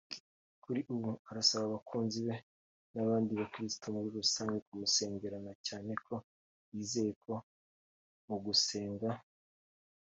Kuri 0.63 0.79
ubu 0.93 1.11
arasaba 1.29 1.63
abakunzi 1.67 2.19
be 2.27 2.35
b'abandi 2.93 3.31
bakristo 3.39 3.85
muri 3.95 4.07
rusange 4.17 4.57
kumusengera 4.67 5.37
na 5.45 5.53
cyane 5.67 5.91
ko 6.05 6.15
yizeye 6.73 7.11
ko 7.23 7.33
mu 8.27 8.37
gusenga 8.45 9.09